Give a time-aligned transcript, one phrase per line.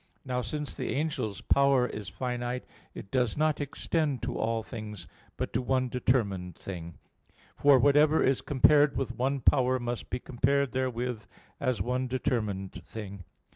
[0.25, 2.65] Now since the angel's power is finite,
[2.95, 5.05] it does not extend to all things,
[5.37, 6.95] but to one determined thing.
[7.55, 11.25] For whatever is compared with one power must be compared therewith
[11.59, 13.25] as one determined thing.